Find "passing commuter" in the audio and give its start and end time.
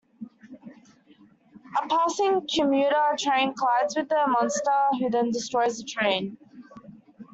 1.87-3.15